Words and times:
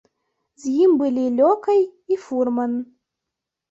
З 0.63 0.71
імі 0.85 0.95
былі 1.03 1.27
лёкай 1.39 1.79
і 2.11 2.21
фурман. 2.27 2.79